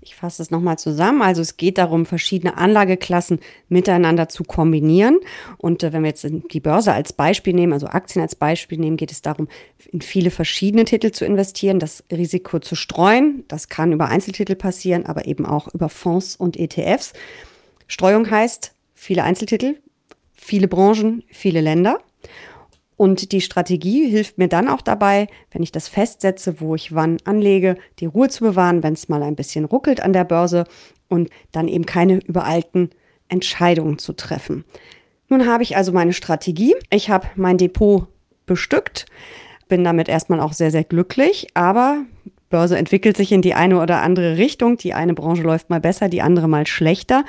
Ich 0.00 0.14
fasse 0.14 0.40
es 0.40 0.52
nochmal 0.52 0.78
zusammen. 0.78 1.22
Also 1.22 1.42
es 1.42 1.56
geht 1.56 1.76
darum, 1.76 2.06
verschiedene 2.06 2.56
Anlageklassen 2.56 3.40
miteinander 3.68 4.28
zu 4.28 4.44
kombinieren. 4.44 5.18
Und 5.58 5.82
äh, 5.82 5.92
wenn 5.92 6.04
wir 6.04 6.10
jetzt 6.10 6.24
die 6.52 6.60
Börse 6.60 6.92
als 6.92 7.12
Beispiel 7.12 7.52
nehmen, 7.52 7.72
also 7.72 7.88
Aktien 7.88 8.22
als 8.22 8.36
Beispiel 8.36 8.78
nehmen, 8.78 8.96
geht 8.96 9.10
es 9.10 9.20
darum, 9.20 9.48
in 9.90 10.00
viele 10.00 10.30
verschiedene 10.30 10.84
Titel 10.84 11.10
zu 11.10 11.24
investieren, 11.24 11.80
das 11.80 12.04
Risiko 12.12 12.60
zu 12.60 12.76
streuen. 12.76 13.42
Das 13.48 13.68
kann 13.68 13.90
über 13.90 14.06
Einzeltitel 14.06 14.54
passieren, 14.54 15.04
aber 15.04 15.26
eben 15.26 15.46
auch 15.46 15.66
über 15.74 15.88
Fonds 15.88 16.36
und 16.36 16.56
ETFs. 16.56 17.12
Streuung 17.88 18.30
heißt 18.30 18.72
viele 18.94 19.24
Einzeltitel, 19.24 19.80
viele 20.34 20.68
Branchen, 20.68 21.22
viele 21.28 21.60
Länder. 21.60 21.98
Und 22.96 23.32
die 23.32 23.40
Strategie 23.40 24.08
hilft 24.08 24.38
mir 24.38 24.48
dann 24.48 24.68
auch 24.68 24.80
dabei, 24.80 25.26
wenn 25.50 25.62
ich 25.62 25.72
das 25.72 25.88
festsetze, 25.88 26.60
wo 26.60 26.74
ich 26.74 26.94
wann 26.94 27.18
anlege, 27.24 27.76
die 27.98 28.06
Ruhe 28.06 28.28
zu 28.28 28.44
bewahren, 28.44 28.82
wenn 28.82 28.92
es 28.92 29.08
mal 29.08 29.22
ein 29.22 29.34
bisschen 29.34 29.64
ruckelt 29.64 30.00
an 30.00 30.12
der 30.12 30.24
Börse 30.24 30.64
und 31.08 31.30
dann 31.50 31.66
eben 31.66 31.86
keine 31.86 32.18
übereilten 32.18 32.90
Entscheidungen 33.28 33.98
zu 33.98 34.12
treffen. 34.12 34.64
Nun 35.28 35.46
habe 35.46 35.62
ich 35.62 35.76
also 35.76 35.90
meine 35.92 36.12
Strategie. 36.12 36.74
Ich 36.90 37.10
habe 37.10 37.26
mein 37.34 37.58
Depot 37.58 38.06
bestückt, 38.46 39.06
bin 39.68 39.82
damit 39.82 40.08
erstmal 40.08 40.40
auch 40.40 40.52
sehr, 40.52 40.70
sehr 40.70 40.84
glücklich, 40.84 41.48
aber 41.54 42.04
Börse 42.50 42.78
entwickelt 42.78 43.16
sich 43.16 43.32
in 43.32 43.42
die 43.42 43.54
eine 43.54 43.80
oder 43.80 44.02
andere 44.02 44.36
Richtung. 44.36 44.76
Die 44.76 44.94
eine 44.94 45.14
Branche 45.14 45.42
läuft 45.42 45.70
mal 45.70 45.80
besser, 45.80 46.08
die 46.08 46.22
andere 46.22 46.46
mal 46.46 46.66
schlechter. 46.66 47.24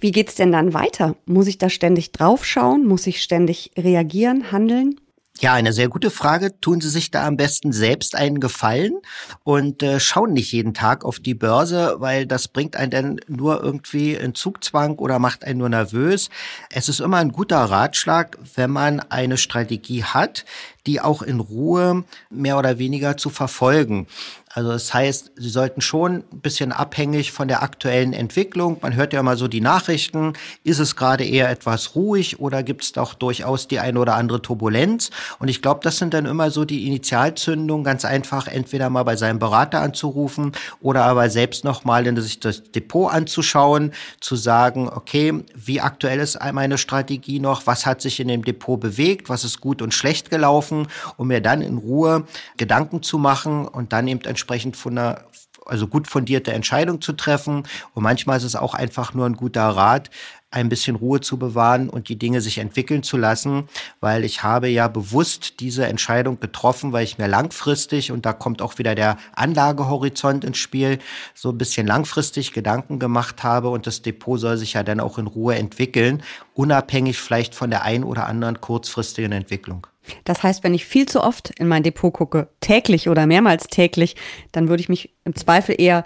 Wie 0.00 0.12
geht's 0.12 0.34
denn 0.34 0.52
dann 0.52 0.74
weiter? 0.74 1.16
Muss 1.26 1.46
ich 1.46 1.58
da 1.58 1.68
ständig 1.70 2.12
draufschauen? 2.12 2.86
Muss 2.86 3.06
ich 3.06 3.22
ständig 3.22 3.70
reagieren, 3.76 4.52
handeln? 4.52 4.96
Ja, 5.42 5.54
eine 5.54 5.72
sehr 5.72 5.88
gute 5.88 6.10
Frage. 6.10 6.60
Tun 6.60 6.80
Sie 6.80 6.88
sich 6.88 7.10
da 7.10 7.26
am 7.26 7.36
besten 7.36 7.72
selbst 7.72 8.14
einen 8.14 8.38
Gefallen 8.38 9.00
und 9.42 9.82
äh, 9.82 9.98
schauen 9.98 10.34
nicht 10.34 10.52
jeden 10.52 10.72
Tag 10.72 11.04
auf 11.04 11.18
die 11.18 11.34
Börse, 11.34 11.96
weil 11.98 12.26
das 12.26 12.46
bringt 12.46 12.76
einen 12.76 12.90
dann 12.90 13.20
nur 13.26 13.60
irgendwie 13.60 14.14
in 14.14 14.36
Zugzwang 14.36 14.98
oder 14.98 15.18
macht 15.18 15.44
einen 15.44 15.58
nur 15.58 15.68
nervös. 15.68 16.28
Es 16.70 16.88
ist 16.88 17.00
immer 17.00 17.16
ein 17.16 17.32
guter 17.32 17.58
Ratschlag, 17.58 18.38
wenn 18.54 18.70
man 18.70 19.00
eine 19.00 19.36
Strategie 19.36 20.04
hat, 20.04 20.44
die 20.86 21.00
auch 21.00 21.22
in 21.22 21.40
Ruhe 21.40 22.04
mehr 22.30 22.58
oder 22.58 22.78
weniger 22.78 23.16
zu 23.16 23.30
verfolgen. 23.30 24.06
Also 24.54 24.70
das 24.70 24.92
heißt, 24.92 25.32
sie 25.36 25.48
sollten 25.48 25.80
schon 25.80 26.24
ein 26.30 26.40
bisschen 26.40 26.72
abhängig 26.72 27.32
von 27.32 27.48
der 27.48 27.62
aktuellen 27.62 28.12
Entwicklung. 28.12 28.78
Man 28.82 28.94
hört 28.94 29.14
ja 29.14 29.20
immer 29.20 29.36
so 29.36 29.48
die 29.48 29.62
Nachrichten. 29.62 30.34
Ist 30.62 30.78
es 30.78 30.94
gerade 30.94 31.24
eher 31.24 31.48
etwas 31.48 31.94
ruhig 31.94 32.38
oder 32.38 32.62
gibt 32.62 32.82
es 32.84 32.92
doch 32.92 33.14
durchaus 33.14 33.66
die 33.66 33.78
eine 33.78 33.98
oder 33.98 34.14
andere 34.14 34.42
Turbulenz? 34.42 35.10
Und 35.38 35.48
ich 35.48 35.62
glaube, 35.62 35.80
das 35.82 35.96
sind 35.96 36.12
dann 36.12 36.26
immer 36.26 36.50
so 36.50 36.66
die 36.66 36.86
Initialzündungen, 36.86 37.82
ganz 37.82 38.04
einfach 38.04 38.46
entweder 38.46 38.90
mal 38.90 39.04
bei 39.04 39.16
seinem 39.16 39.38
Berater 39.38 39.80
anzurufen 39.80 40.52
oder 40.82 41.04
aber 41.04 41.30
selbst 41.30 41.64
nochmal 41.64 42.06
in 42.06 42.20
sich 42.20 42.38
das 42.38 42.62
Depot 42.62 43.10
anzuschauen, 43.10 43.92
zu 44.20 44.36
sagen, 44.36 44.88
okay, 44.88 45.44
wie 45.54 45.80
aktuell 45.80 46.20
ist 46.20 46.38
meine 46.52 46.76
Strategie 46.76 47.40
noch? 47.40 47.66
Was 47.66 47.86
hat 47.86 48.02
sich 48.02 48.20
in 48.20 48.28
dem 48.28 48.44
Depot 48.44 48.78
bewegt? 48.78 49.30
Was 49.30 49.44
ist 49.44 49.62
gut 49.62 49.80
und 49.80 49.94
schlecht 49.94 50.28
gelaufen? 50.28 50.71
Um 51.16 51.28
mir 51.28 51.40
dann 51.40 51.62
in 51.62 51.78
Ruhe 51.78 52.26
Gedanken 52.56 53.02
zu 53.02 53.18
machen 53.18 53.66
und 53.66 53.92
dann 53.92 54.08
eben 54.08 54.22
entsprechend 54.22 54.76
von 54.76 54.98
einer 54.98 55.24
also 55.66 55.86
gut 55.86 56.08
fundierte 56.08 56.52
Entscheidung 56.52 57.00
zu 57.00 57.12
treffen. 57.12 57.64
Und 57.94 58.02
manchmal 58.02 58.36
ist 58.36 58.44
es 58.44 58.56
auch 58.56 58.74
einfach 58.74 59.14
nur 59.14 59.26
ein 59.26 59.36
guter 59.36 59.68
Rat, 59.68 60.10
ein 60.52 60.68
bisschen 60.68 60.96
Ruhe 60.96 61.20
zu 61.20 61.38
bewahren 61.38 61.88
und 61.88 62.08
die 62.08 62.18
Dinge 62.18 62.40
sich 62.40 62.58
entwickeln 62.58 63.02
zu 63.02 63.16
lassen, 63.16 63.68
weil 64.00 64.24
ich 64.24 64.42
habe 64.42 64.68
ja 64.68 64.86
bewusst 64.86 65.60
diese 65.60 65.86
Entscheidung 65.86 66.38
getroffen, 66.40 66.92
weil 66.92 67.04
ich 67.04 67.18
mir 67.18 67.26
langfristig, 67.26 68.12
und 68.12 68.26
da 68.26 68.32
kommt 68.32 68.62
auch 68.62 68.78
wieder 68.78 68.94
der 68.94 69.16
Anlagehorizont 69.34 70.44
ins 70.44 70.58
Spiel, 70.58 70.98
so 71.34 71.50
ein 71.50 71.58
bisschen 71.58 71.86
langfristig 71.86 72.52
Gedanken 72.52 72.98
gemacht 72.98 73.42
habe 73.42 73.70
und 73.70 73.86
das 73.86 74.02
Depot 74.02 74.38
soll 74.38 74.58
sich 74.58 74.74
ja 74.74 74.82
dann 74.82 75.00
auch 75.00 75.18
in 75.18 75.26
Ruhe 75.26 75.54
entwickeln, 75.54 76.22
unabhängig 76.54 77.18
vielleicht 77.18 77.54
von 77.54 77.70
der 77.70 77.82
ein 77.82 78.04
oder 78.04 78.26
anderen 78.26 78.60
kurzfristigen 78.60 79.32
Entwicklung. 79.32 79.86
Das 80.24 80.42
heißt, 80.42 80.64
wenn 80.64 80.74
ich 80.74 80.84
viel 80.84 81.06
zu 81.06 81.22
oft 81.22 81.50
in 81.58 81.68
mein 81.68 81.82
Depot 81.82 82.12
gucke, 82.12 82.48
täglich 82.60 83.08
oder 83.08 83.26
mehrmals 83.26 83.68
täglich, 83.68 84.16
dann 84.50 84.68
würde 84.68 84.82
ich 84.82 84.88
mich 84.88 85.14
im 85.24 85.34
Zweifel 85.34 85.76
eher 85.78 86.04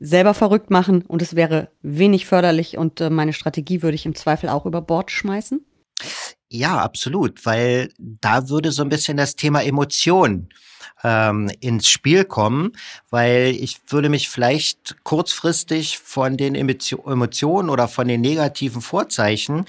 selber 0.00 0.34
verrückt 0.34 0.70
machen 0.70 1.02
und 1.02 1.22
es 1.22 1.36
wäre 1.36 1.68
wenig 1.82 2.26
förderlich 2.26 2.76
und 2.76 3.00
äh, 3.00 3.10
meine 3.10 3.32
Strategie 3.32 3.82
würde 3.82 3.94
ich 3.94 4.06
im 4.06 4.14
Zweifel 4.14 4.48
auch 4.48 4.66
über 4.66 4.80
Bord 4.82 5.10
schmeißen? 5.10 5.64
Ja, 6.48 6.78
absolut, 6.78 7.44
weil 7.44 7.90
da 7.98 8.48
würde 8.48 8.70
so 8.70 8.82
ein 8.82 8.88
bisschen 8.88 9.16
das 9.16 9.36
Thema 9.36 9.62
Emotion 9.62 10.48
ähm, 11.02 11.50
ins 11.60 11.88
Spiel 11.88 12.24
kommen, 12.24 12.72
weil 13.10 13.54
ich 13.58 13.80
würde 13.88 14.08
mich 14.08 14.28
vielleicht 14.28 15.02
kurzfristig 15.04 15.98
von 15.98 16.36
den 16.36 16.54
Emotionen 16.54 17.70
oder 17.70 17.88
von 17.88 18.08
den 18.08 18.20
negativen 18.20 18.80
Vorzeichen 18.80 19.66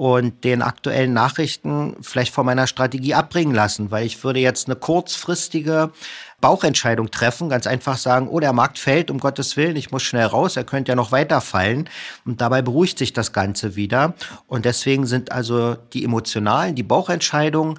und 0.00 0.44
den 0.44 0.62
aktuellen 0.62 1.12
Nachrichten 1.12 1.94
vielleicht 2.00 2.32
von 2.32 2.46
meiner 2.46 2.66
Strategie 2.66 3.12
abbringen 3.12 3.54
lassen, 3.54 3.90
weil 3.90 4.06
ich 4.06 4.24
würde 4.24 4.40
jetzt 4.40 4.66
eine 4.66 4.74
kurzfristige 4.74 5.90
Bauchentscheidung 6.40 7.10
treffen, 7.10 7.50
ganz 7.50 7.66
einfach 7.66 7.98
sagen, 7.98 8.26
oh, 8.26 8.40
der 8.40 8.54
Markt 8.54 8.78
fällt, 8.78 9.10
um 9.10 9.18
Gottes 9.18 9.58
Willen, 9.58 9.76
ich 9.76 9.90
muss 9.90 10.02
schnell 10.02 10.24
raus, 10.24 10.56
er 10.56 10.64
könnte 10.64 10.92
ja 10.92 10.96
noch 10.96 11.12
weiter 11.12 11.42
fallen. 11.42 11.86
Und 12.24 12.40
dabei 12.40 12.62
beruhigt 12.62 12.96
sich 12.96 13.12
das 13.12 13.34
Ganze 13.34 13.76
wieder. 13.76 14.14
Und 14.46 14.64
deswegen 14.64 15.04
sind 15.04 15.32
also 15.32 15.76
die 15.92 16.02
emotionalen, 16.02 16.74
die 16.74 16.82
Bauchentscheidungen 16.82 17.78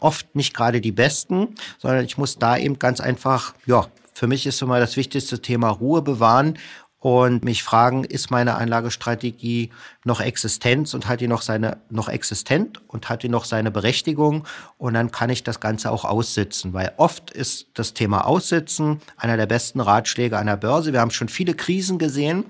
oft 0.00 0.34
nicht 0.34 0.54
gerade 0.54 0.80
die 0.80 0.90
besten, 0.90 1.48
sondern 1.76 2.06
ich 2.06 2.16
muss 2.16 2.38
da 2.38 2.56
eben 2.56 2.78
ganz 2.78 2.98
einfach, 2.98 3.52
ja, 3.66 3.88
für 4.14 4.26
mich 4.26 4.46
ist 4.46 4.62
immer 4.62 4.78
das 4.78 4.96
wichtigste 4.96 5.42
Thema 5.42 5.68
Ruhe 5.68 6.00
bewahren 6.00 6.58
und 7.02 7.44
mich 7.44 7.64
fragen, 7.64 8.04
ist 8.04 8.30
meine 8.30 8.54
Anlagestrategie 8.54 9.70
noch 10.04 10.20
existent 10.20 10.94
und 10.94 11.08
hat 11.08 11.20
die 11.20 11.26
noch 11.26 11.42
seine, 11.42 11.78
noch 11.90 12.08
existent 12.08 12.80
und 12.86 13.08
hat 13.08 13.24
die 13.24 13.28
noch 13.28 13.44
seine 13.44 13.72
Berechtigung? 13.72 14.46
Und 14.78 14.94
dann 14.94 15.10
kann 15.10 15.28
ich 15.28 15.42
das 15.42 15.58
Ganze 15.58 15.90
auch 15.90 16.04
aussitzen, 16.04 16.74
weil 16.74 16.92
oft 16.98 17.32
ist 17.32 17.66
das 17.74 17.92
Thema 17.92 18.24
Aussitzen 18.24 19.00
einer 19.16 19.36
der 19.36 19.46
besten 19.46 19.80
Ratschläge 19.80 20.38
einer 20.38 20.56
Börse. 20.56 20.92
Wir 20.92 21.00
haben 21.00 21.10
schon 21.10 21.28
viele 21.28 21.54
Krisen 21.54 21.98
gesehen 21.98 22.44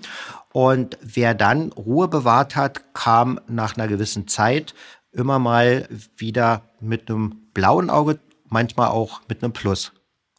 und 0.52 0.98
wer 1.00 1.32
dann 1.32 1.72
Ruhe 1.72 2.08
bewahrt 2.08 2.54
hat, 2.54 2.92
kam 2.92 3.40
nach 3.48 3.78
einer 3.78 3.88
gewissen 3.88 4.28
Zeit 4.28 4.74
immer 5.12 5.38
mal 5.38 5.88
wieder 6.18 6.60
mit 6.78 7.08
einem 7.08 7.36
blauen 7.54 7.88
Auge, 7.88 8.18
manchmal 8.50 8.88
auch 8.88 9.22
mit 9.28 9.42
einem 9.42 9.54
Plus 9.54 9.92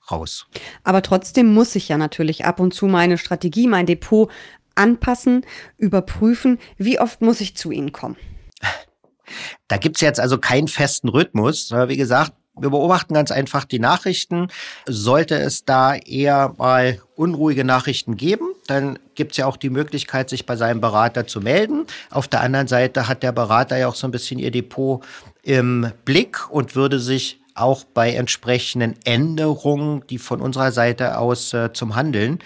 raus. 0.10 0.48
Aber 0.84 1.02
trotzdem 1.02 1.54
muss 1.54 1.76
ich 1.76 1.90
ja 1.90 1.98
natürlich 1.98 2.46
ab 2.46 2.60
und 2.60 2.74
zu 2.74 2.88
meine 2.88 3.18
Strategie, 3.18 3.68
mein 3.68 3.86
Depot 3.86 4.30
anpassen, 4.76 5.46
überprüfen. 5.78 6.60
Wie 6.78 7.00
oft 7.00 7.22
muss 7.22 7.42
ich 7.42 7.56
zu 7.56 7.72
Ihnen 7.72 7.92
kommen? 7.92 8.18
Da 9.68 9.78
gibt's 9.78 10.02
jetzt 10.02 10.20
also 10.20 10.38
keinen 10.38 10.68
festen 10.68 11.08
Rhythmus. 11.10 11.72
Wie 11.72 11.98
gesagt, 11.98 12.34
wir 12.56 12.70
beobachten 12.70 13.16
ganz 13.16 13.32
einfach 13.32 13.66
die 13.66 13.80
Nachrichten. 13.80 14.50
Sollte 14.86 15.36
es 15.36 15.66
da 15.66 15.96
eher 15.96 16.54
mal 16.58 17.02
unruhige 17.16 17.64
Nachrichten 17.64 18.16
geben, 18.16 18.46
dann 18.68 19.00
gibt's 19.16 19.38
ja 19.38 19.48
auch 19.48 19.58
die 19.58 19.72
Möglichkeit, 19.72 20.30
sich 20.30 20.46
bei 20.46 20.56
seinem 20.56 20.82
Berater 20.82 21.26
zu 21.26 21.42
melden. 21.42 21.88
Auf 22.12 22.28
der 22.28 22.42
anderen 22.42 22.68
Seite 22.68 23.08
hat 23.08 23.24
der 23.24 23.32
Berater 23.32 23.78
ja 23.78 23.88
auch 23.88 23.96
so 23.96 24.08
ein 24.08 24.12
bisschen 24.12 24.40
ihr 24.40 24.52
Depot 24.52 25.04
im 25.42 25.92
Blick 26.06 26.50
und 26.52 26.76
würde 26.76 27.00
sich 27.00 27.40
auch 27.56 27.84
bei 27.84 28.14
entsprechenden 28.14 28.96
Änderungen, 29.04 30.04
die 30.10 30.18
von 30.18 30.42
unserer 30.42 30.72
Seite 30.72 31.18
aus 31.18 31.54
äh, 31.54 31.72
zum 31.74 31.96
Handeln 31.96 32.40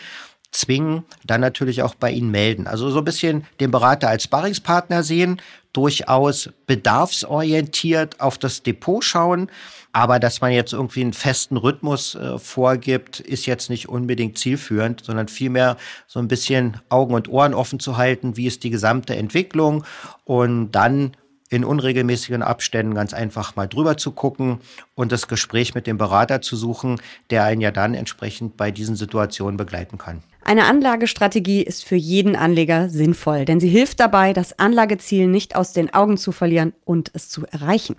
zwingen, 0.52 1.04
dann 1.26 1.42
natürlich 1.42 1.84
auch 1.84 1.96
bei 1.96 2.12
Ihnen 2.12 2.32
melden. 2.32 2.68
Also 2.68 2.90
so 2.90 3.00
ein 3.00 3.06
bisschen 3.06 3.46
den 3.60 3.72
Berater 3.72 4.10
als 4.10 4.24
Sparringspartner 4.24 5.04
sehen, 5.04 5.42
durchaus 5.74 6.50
bedarfsorientiert 6.66 8.20
auf 8.20 8.38
das 8.38 8.64
Depot 8.64 9.04
schauen. 9.04 9.52
Aber 9.94 10.20
dass 10.20 10.42
man 10.42 10.52
jetzt 10.52 10.74
irgendwie 10.74 11.02
einen 11.02 11.14
festen 11.14 11.58
Rhythmus 11.58 12.16
äh, 12.16 12.38
vorgibt, 12.40 13.20
ist 13.20 13.46
jetzt 13.46 13.70
nicht 13.70 13.90
unbedingt 13.90 14.38
zielführend, 14.38 15.04
sondern 15.04 15.28
vielmehr 15.28 15.78
so 16.08 16.20
ein 16.20 16.28
bisschen 16.28 16.80
Augen 16.90 17.14
und 17.14 17.30
Ohren 17.30 17.54
offen 17.54 17.80
zu 17.80 17.98
halten, 17.98 18.38
wie 18.38 18.48
ist 18.48 18.64
die 18.64 18.70
gesamte 18.70 19.16
Entwicklung 19.16 19.84
und 20.24 20.72
dann 20.72 21.12
in 21.50 21.64
unregelmäßigen 21.64 22.42
Abständen 22.42 22.94
ganz 22.94 23.14
einfach 23.14 23.56
mal 23.56 23.68
drüber 23.68 23.98
zu 23.98 24.12
gucken 24.12 24.60
und 24.96 25.12
das 25.12 25.28
Gespräch 25.28 25.76
mit 25.76 25.88
dem 25.88 25.98
Berater 25.98 26.42
zu 26.42 26.56
suchen, 26.56 27.02
der 27.30 27.44
einen 27.46 27.62
ja 27.62 27.72
dann 27.72 27.94
entsprechend 27.94 28.58
bei 28.58 28.72
diesen 28.72 28.96
Situationen 28.96 29.58
begleiten 29.58 29.98
kann. 29.98 30.24
Eine 30.48 30.64
Anlagestrategie 30.64 31.62
ist 31.62 31.84
für 31.84 31.98
jeden 31.98 32.38
Anleger 32.38 32.88
sinnvoll, 32.88 33.44
denn 33.44 33.60
sie 33.60 33.68
hilft 33.68 34.00
dabei, 34.00 34.32
das 34.32 34.58
Anlageziel 34.58 35.28
nicht 35.28 35.58
aus 35.58 35.74
den 35.74 35.94
Augen 35.94 36.16
zu 36.16 36.32
verlieren 36.32 36.72
und 36.86 37.12
es 37.14 37.28
zu 37.28 37.46
erreichen. 37.48 37.98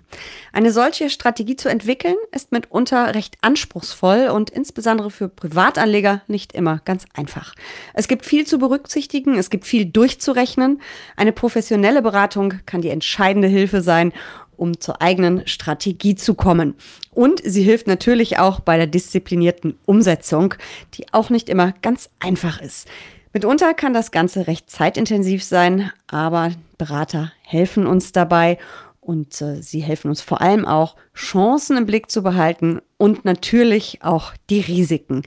Eine 0.51 0.71
solche 0.71 1.11
Strategie 1.11 1.57
zu 1.57 1.69
entwickeln, 1.69 2.15
ist 2.31 2.51
mitunter 2.51 3.13
recht 3.13 3.37
anspruchsvoll 3.41 4.29
und 4.33 4.49
insbesondere 4.49 5.11
für 5.11 5.29
Privatanleger 5.29 6.23
nicht 6.25 6.53
immer 6.53 6.81
ganz 6.85 7.05
einfach. 7.13 7.53
Es 7.93 8.07
gibt 8.07 8.25
viel 8.25 8.47
zu 8.47 8.57
berücksichtigen, 8.57 9.37
es 9.37 9.51
gibt 9.51 9.65
viel 9.65 9.85
durchzurechnen. 9.85 10.81
Eine 11.15 11.33
professionelle 11.33 12.01
Beratung 12.01 12.55
kann 12.65 12.81
die 12.81 12.89
entscheidende 12.89 13.47
Hilfe 13.47 13.83
sein 13.83 14.11
um 14.59 14.79
zur 14.79 15.01
eigenen 15.01 15.47
Strategie 15.47 16.15
zu 16.15 16.33
kommen. 16.33 16.75
Und 17.19 17.41
sie 17.43 17.63
hilft 17.63 17.85
natürlich 17.85 18.39
auch 18.39 18.61
bei 18.61 18.77
der 18.77 18.87
disziplinierten 18.87 19.77
Umsetzung, 19.85 20.53
die 20.93 21.11
auch 21.11 21.29
nicht 21.29 21.49
immer 21.49 21.73
ganz 21.81 22.09
einfach 22.21 22.61
ist. 22.61 22.87
Mitunter 23.33 23.73
kann 23.73 23.93
das 23.93 24.11
Ganze 24.11 24.47
recht 24.47 24.69
zeitintensiv 24.69 25.43
sein, 25.43 25.91
aber 26.07 26.53
Berater 26.77 27.33
helfen 27.41 27.87
uns 27.87 28.13
dabei 28.13 28.57
und 29.01 29.41
äh, 29.41 29.61
sie 29.61 29.81
helfen 29.81 30.07
uns 30.07 30.21
vor 30.21 30.39
allem 30.39 30.63
auch, 30.63 30.95
Chancen 31.13 31.75
im 31.75 31.85
Blick 31.85 32.09
zu 32.09 32.23
behalten 32.23 32.79
und 32.95 33.25
natürlich 33.25 33.99
auch 34.01 34.31
die 34.49 34.61
Risiken. 34.61 35.23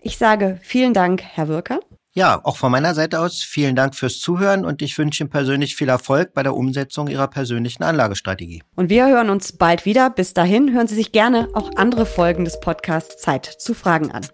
Ich 0.00 0.18
sage 0.18 0.58
vielen 0.62 0.94
Dank, 0.94 1.22
Herr 1.22 1.46
Wirker. 1.46 1.78
Ja, 2.12 2.40
auch 2.42 2.56
von 2.56 2.72
meiner 2.72 2.92
Seite 2.94 3.20
aus 3.20 3.40
vielen 3.40 3.76
Dank 3.76 3.94
fürs 3.94 4.18
Zuhören 4.18 4.64
und 4.64 4.82
ich 4.82 4.98
wünsche 4.98 5.22
Ihnen 5.22 5.30
persönlich 5.30 5.76
viel 5.76 5.88
Erfolg 5.88 6.34
bei 6.34 6.42
der 6.42 6.56
Umsetzung 6.56 7.06
Ihrer 7.06 7.28
persönlichen 7.28 7.84
Anlagestrategie. 7.84 8.64
Und 8.74 8.90
wir 8.90 9.06
hören 9.06 9.30
uns 9.30 9.52
bald 9.52 9.84
wieder. 9.84 10.10
Bis 10.10 10.34
dahin 10.34 10.72
hören 10.72 10.88
Sie 10.88 10.96
sich 10.96 11.12
gerne 11.12 11.48
auch 11.54 11.70
andere 11.76 12.06
Folgen 12.06 12.44
des 12.44 12.58
Podcasts 12.58 13.22
Zeit 13.22 13.46
zu 13.46 13.74
Fragen 13.74 14.10
an. 14.10 14.26